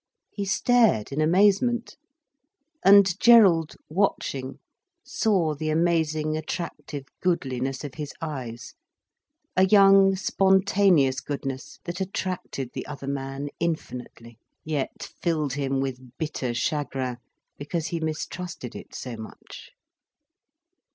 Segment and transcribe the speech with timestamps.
[0.31, 1.95] He stared in amazement.
[2.83, 4.57] And Gerald, watching,
[5.05, 8.73] saw the amazing attractive goodliness of his eyes,
[9.55, 16.55] a young, spontaneous goodness that attracted the other man infinitely, yet filled him with bitter
[16.55, 17.17] chagrin,
[17.59, 19.69] because he mistrusted it so much.